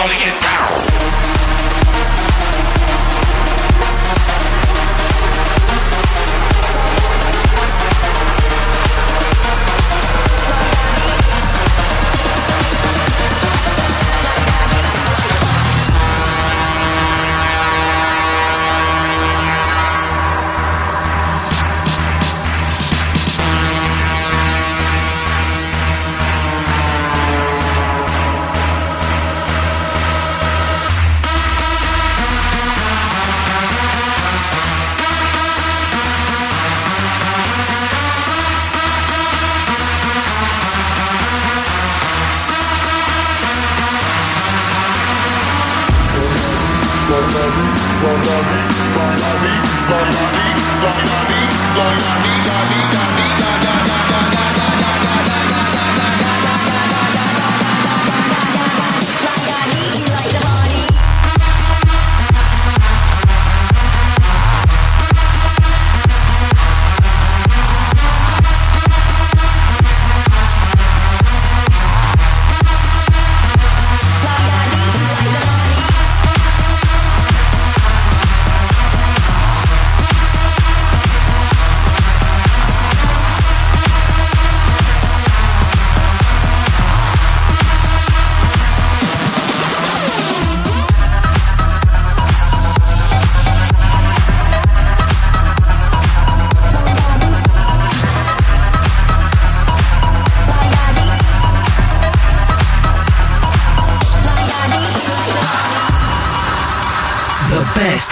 [0.00, 0.49] gonna get it.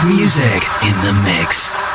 [0.08, 1.87] Music in the mix.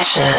[0.00, 0.37] Session.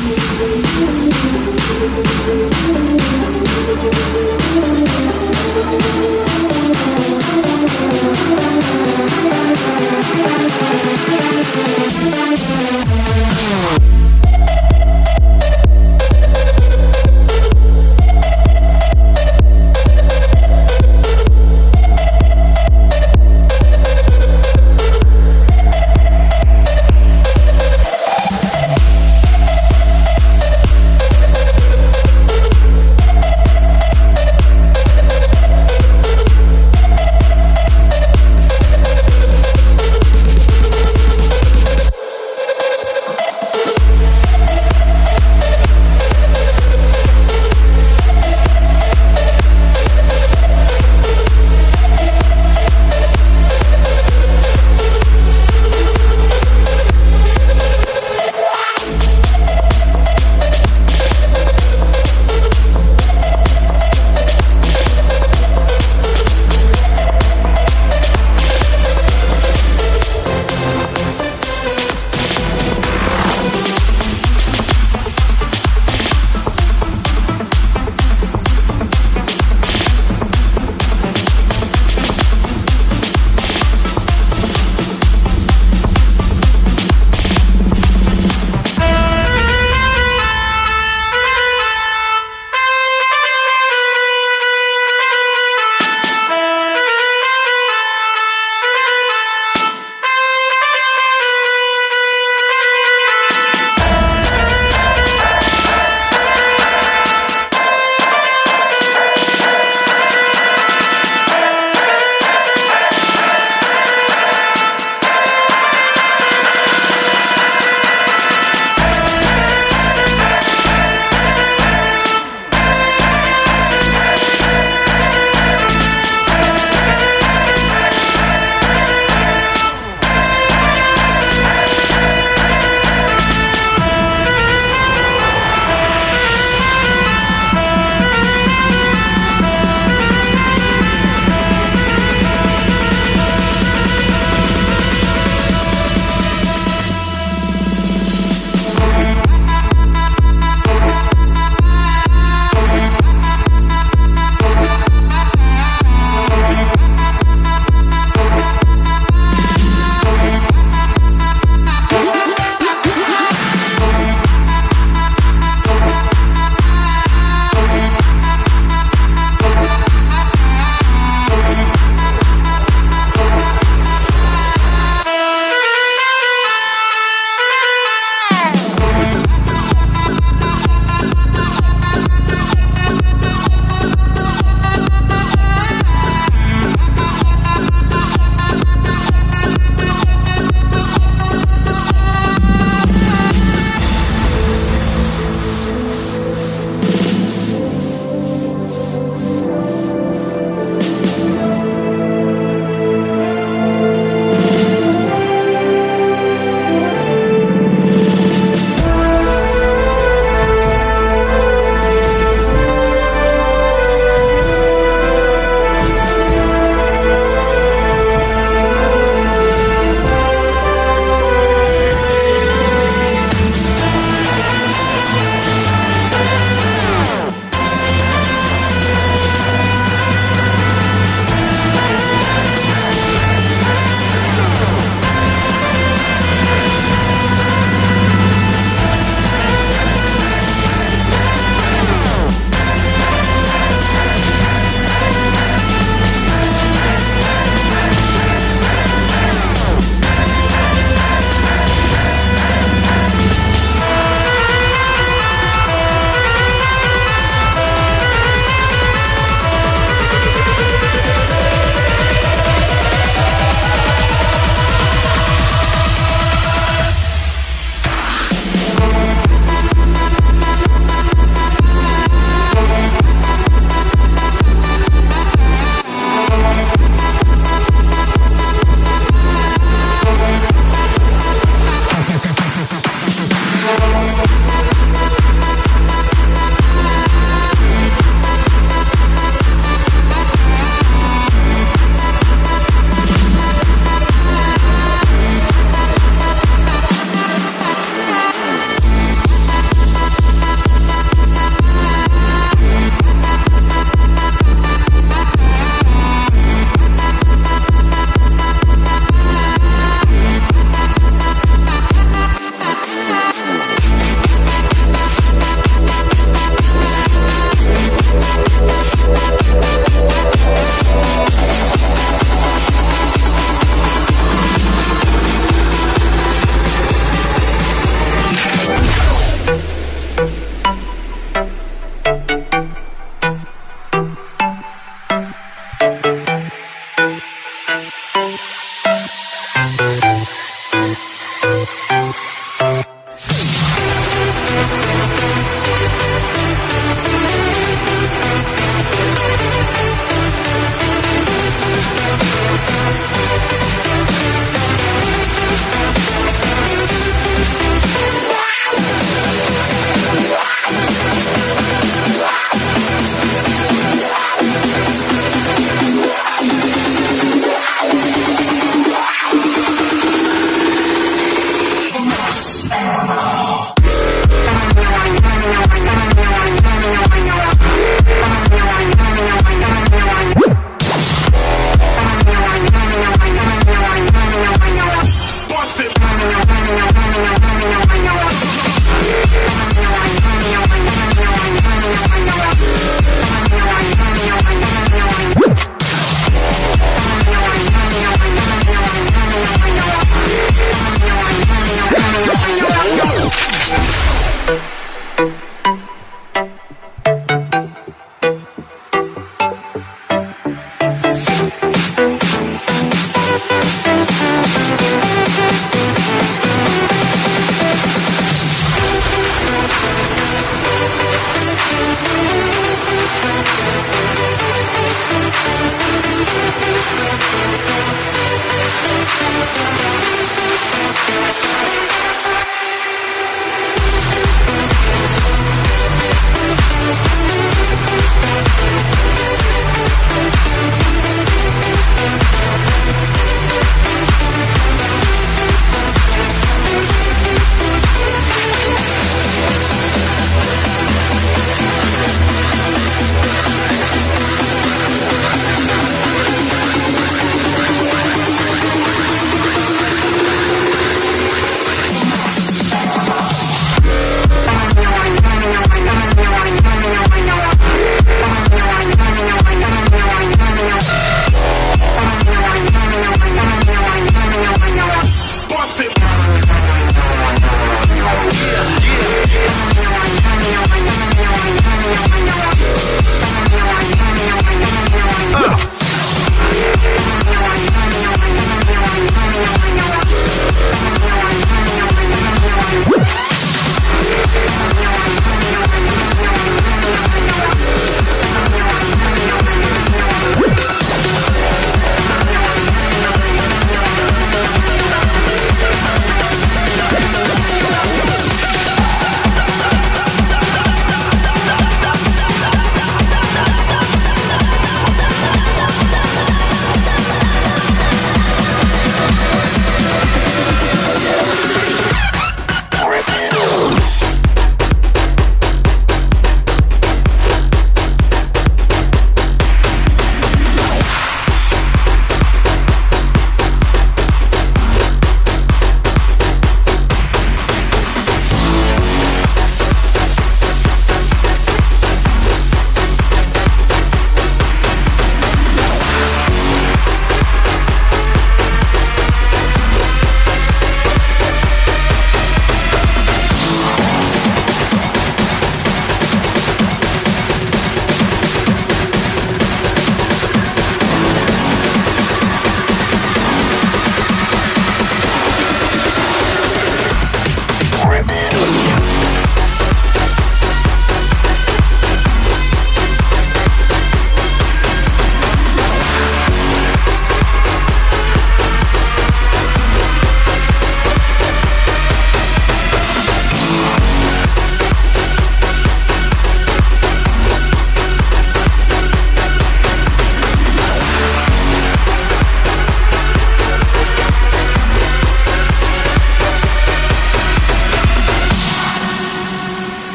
[0.00, 0.28] Thank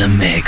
[0.00, 0.39] the mix.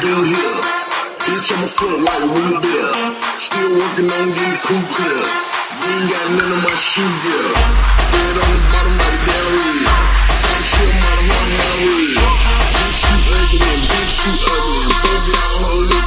[0.00, 0.60] Do here.
[1.24, 1.66] Bitch, I'ma
[2.04, 2.92] like real deal.
[3.40, 5.24] Still working on getting cool clear.
[5.88, 7.48] Ain't got none of my shoe gear.
[8.12, 9.88] Dead on the bottom like dairy.
[10.36, 12.12] Some shit I'm out of my memory.
[12.12, 14.84] Bitch, you ugly, bitch, you ugly.
[15.00, 16.06] Both y'all hoes look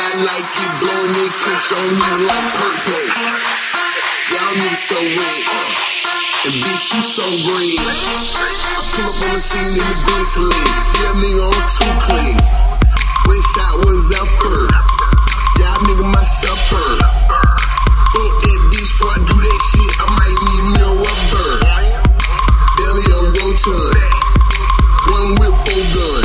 [0.00, 3.12] I like it, blowing it, kush on you like perfect.
[4.32, 7.76] Y'all need so wet, uh, and bitch you so green.
[7.76, 10.56] I pull up on the scene in the Bentley,
[11.04, 12.36] yeah nigga on too clean.
[13.28, 14.58] West side was upper,
[15.60, 16.86] y'all nigga my supper.
[18.16, 21.50] Fuck that bitch before I do that shit, I might need me a rubber.
[22.80, 23.46] Belly on go
[25.12, 26.19] one whip, four gun.